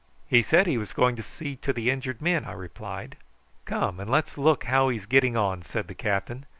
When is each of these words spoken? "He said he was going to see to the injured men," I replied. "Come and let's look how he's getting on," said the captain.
"He 0.27 0.41
said 0.41 0.65
he 0.65 0.79
was 0.79 0.93
going 0.93 1.15
to 1.17 1.21
see 1.21 1.55
to 1.57 1.71
the 1.71 1.91
injured 1.91 2.23
men," 2.23 2.43
I 2.45 2.53
replied. 2.53 3.17
"Come 3.65 3.99
and 3.99 4.09
let's 4.09 4.35
look 4.35 4.63
how 4.63 4.89
he's 4.89 5.05
getting 5.05 5.37
on," 5.37 5.61
said 5.61 5.87
the 5.87 5.93
captain. 5.93 6.47